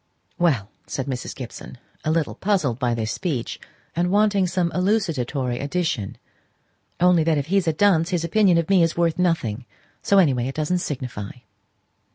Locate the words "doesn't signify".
10.55-11.33